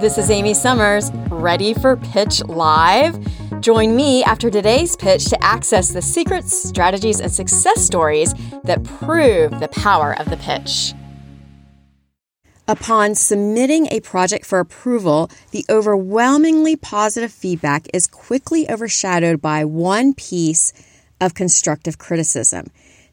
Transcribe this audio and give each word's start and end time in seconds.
This 0.00 0.16
is 0.16 0.30
Amy 0.30 0.54
Summers, 0.54 1.12
ready 1.28 1.74
for 1.74 1.94
Pitch 1.94 2.42
Live? 2.44 3.18
Join 3.60 3.94
me 3.94 4.24
after 4.24 4.50
today's 4.50 4.96
pitch 4.96 5.26
to 5.26 5.44
access 5.44 5.90
the 5.90 6.00
secrets, 6.00 6.56
strategies, 6.56 7.20
and 7.20 7.30
success 7.30 7.84
stories 7.84 8.32
that 8.64 8.82
prove 8.82 9.60
the 9.60 9.68
power 9.68 10.18
of 10.18 10.30
the 10.30 10.38
pitch. 10.38 10.94
Upon 12.66 13.14
submitting 13.14 13.88
a 13.90 14.00
project 14.00 14.46
for 14.46 14.58
approval, 14.58 15.30
the 15.50 15.66
overwhelmingly 15.68 16.76
positive 16.76 17.30
feedback 17.30 17.86
is 17.92 18.06
quickly 18.06 18.70
overshadowed 18.70 19.42
by 19.42 19.66
one 19.66 20.14
piece 20.14 20.72
of 21.20 21.34
constructive 21.34 21.98
criticism. 21.98 22.70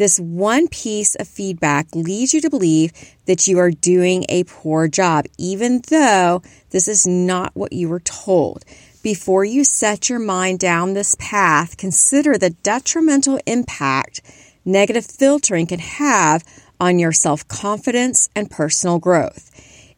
This 0.00 0.18
one 0.18 0.66
piece 0.68 1.14
of 1.16 1.28
feedback 1.28 1.94
leads 1.94 2.32
you 2.32 2.40
to 2.40 2.48
believe 2.48 2.90
that 3.26 3.46
you 3.46 3.58
are 3.58 3.70
doing 3.70 4.24
a 4.30 4.44
poor 4.44 4.88
job, 4.88 5.26
even 5.36 5.82
though 5.90 6.40
this 6.70 6.88
is 6.88 7.06
not 7.06 7.54
what 7.54 7.74
you 7.74 7.90
were 7.90 8.00
told. 8.00 8.64
Before 9.02 9.44
you 9.44 9.62
set 9.62 10.08
your 10.08 10.18
mind 10.18 10.58
down 10.58 10.94
this 10.94 11.16
path, 11.18 11.76
consider 11.76 12.38
the 12.38 12.48
detrimental 12.48 13.40
impact 13.44 14.22
negative 14.64 15.04
filtering 15.04 15.66
can 15.66 15.80
have 15.80 16.44
on 16.80 16.98
your 16.98 17.12
self 17.12 17.46
confidence 17.48 18.30
and 18.34 18.50
personal 18.50 19.00
growth. 19.00 19.50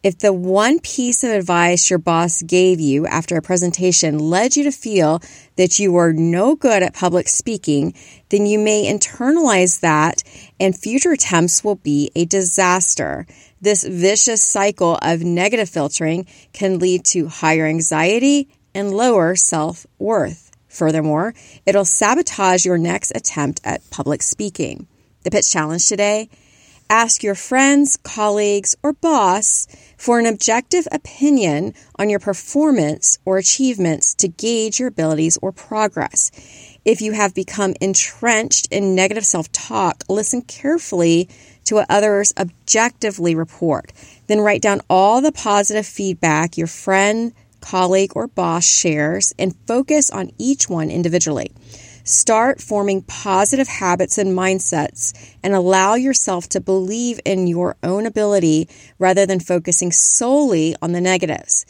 If 0.02 0.18
the 0.18 0.32
one 0.32 0.80
piece 0.80 1.22
of 1.22 1.30
advice 1.30 1.88
your 1.88 2.00
boss 2.00 2.42
gave 2.42 2.80
you 2.80 3.06
after 3.06 3.36
a 3.36 3.42
presentation 3.42 4.18
led 4.18 4.56
you 4.56 4.64
to 4.64 4.72
feel 4.72 5.22
that 5.54 5.78
you 5.78 5.92
were 5.92 6.12
no 6.12 6.56
good 6.56 6.82
at 6.82 6.92
public 6.92 7.28
speaking, 7.28 7.94
then 8.28 8.44
you 8.44 8.58
may 8.58 8.92
internalize 8.92 9.78
that 9.78 10.24
and 10.58 10.76
future 10.76 11.12
attempts 11.12 11.62
will 11.62 11.76
be 11.76 12.10
a 12.16 12.24
disaster. 12.24 13.28
This 13.60 13.84
vicious 13.84 14.42
cycle 14.42 14.98
of 15.02 15.22
negative 15.22 15.68
filtering 15.68 16.26
can 16.52 16.80
lead 16.80 17.04
to 17.06 17.28
higher 17.28 17.66
anxiety 17.66 18.48
and 18.74 18.92
lower 18.92 19.36
self 19.36 19.86
worth. 20.00 20.50
Furthermore, 20.66 21.32
it'll 21.64 21.84
sabotage 21.84 22.64
your 22.64 22.78
next 22.78 23.12
attempt 23.14 23.60
at 23.62 23.88
public 23.90 24.22
speaking. 24.22 24.88
The 25.22 25.30
pitch 25.30 25.48
challenge 25.48 25.86
today 25.86 26.28
Ask 26.92 27.22
your 27.22 27.34
friends, 27.34 27.96
colleagues, 27.96 28.76
or 28.82 28.92
boss 28.92 29.66
for 29.96 30.18
an 30.18 30.26
objective 30.26 30.86
opinion 30.92 31.72
on 31.98 32.10
your 32.10 32.18
performance 32.18 33.18
or 33.24 33.38
achievements 33.38 34.12
to 34.16 34.28
gauge 34.28 34.78
your 34.78 34.88
abilities 34.88 35.38
or 35.40 35.52
progress. 35.52 36.30
If 36.84 37.00
you 37.00 37.12
have 37.12 37.34
become 37.34 37.72
entrenched 37.80 38.68
in 38.70 38.94
negative 38.94 39.24
self 39.24 39.50
talk, 39.52 40.04
listen 40.10 40.42
carefully 40.42 41.30
to 41.64 41.76
what 41.76 41.86
others 41.88 42.34
objectively 42.36 43.34
report. 43.34 43.94
Then 44.26 44.40
write 44.40 44.60
down 44.60 44.82
all 44.90 45.22
the 45.22 45.32
positive 45.32 45.86
feedback 45.86 46.58
your 46.58 46.66
friend, 46.66 47.32
colleague, 47.62 48.12
or 48.14 48.26
boss 48.28 48.66
shares 48.66 49.32
and 49.38 49.56
focus 49.66 50.10
on 50.10 50.30
each 50.36 50.68
one 50.68 50.90
individually. 50.90 51.52
Start 52.04 52.60
forming 52.60 53.02
positive 53.02 53.68
habits 53.68 54.18
and 54.18 54.36
mindsets 54.36 55.12
and 55.42 55.54
allow 55.54 55.94
yourself 55.94 56.48
to 56.50 56.60
believe 56.60 57.20
in 57.24 57.46
your 57.46 57.76
own 57.82 58.06
ability 58.06 58.68
rather 58.98 59.24
than 59.24 59.38
focusing 59.40 59.92
solely 59.92 60.74
on 60.82 60.92
the 60.92 61.00
negatives. 61.00 61.64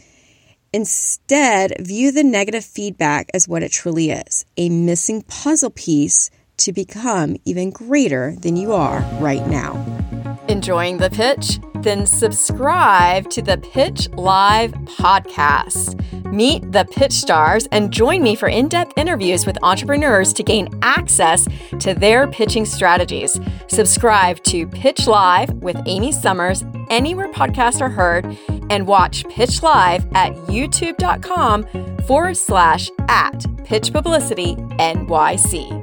Instead, 0.72 1.74
view 1.80 2.10
the 2.10 2.24
negative 2.24 2.64
feedback 2.64 3.28
as 3.34 3.46
what 3.46 3.62
it 3.62 3.70
truly 3.72 4.10
is 4.10 4.46
a 4.56 4.70
missing 4.70 5.22
puzzle 5.22 5.70
piece 5.70 6.30
to 6.56 6.72
become 6.72 7.36
even 7.44 7.70
greater 7.70 8.34
than 8.36 8.56
you 8.56 8.72
are 8.72 9.00
right 9.20 9.46
now. 9.48 9.74
Enjoying 10.48 10.98
the 10.98 11.10
pitch? 11.10 11.58
Then 11.82 12.06
subscribe 12.06 13.28
to 13.30 13.42
the 13.42 13.58
Pitch 13.58 14.08
Live 14.10 14.72
podcast. 14.84 16.21
Meet 16.32 16.72
the 16.72 16.86
pitch 16.86 17.12
stars 17.12 17.68
and 17.72 17.92
join 17.92 18.22
me 18.22 18.34
for 18.34 18.48
in 18.48 18.66
depth 18.68 18.94
interviews 18.96 19.44
with 19.44 19.58
entrepreneurs 19.62 20.32
to 20.32 20.42
gain 20.42 20.70
access 20.80 21.46
to 21.80 21.92
their 21.92 22.26
pitching 22.26 22.64
strategies. 22.64 23.38
Subscribe 23.66 24.42
to 24.44 24.66
Pitch 24.66 25.06
Live 25.06 25.52
with 25.56 25.76
Amy 25.84 26.10
Summers 26.10 26.64
anywhere 26.88 27.30
podcasts 27.30 27.82
are 27.82 27.90
heard 27.90 28.34
and 28.70 28.86
watch 28.86 29.28
Pitch 29.28 29.62
Live 29.62 30.06
at 30.14 30.32
youtube.com 30.46 31.66
forward 32.06 32.38
slash 32.38 32.90
at 33.08 33.44
pitch 33.64 33.92
publicity 33.92 34.56
NYC. 34.56 35.81